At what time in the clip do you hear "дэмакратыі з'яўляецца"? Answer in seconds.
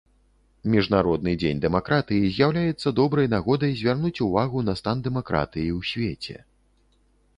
1.65-2.93